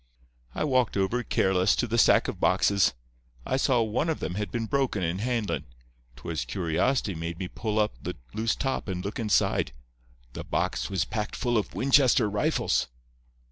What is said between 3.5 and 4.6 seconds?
saw one of them had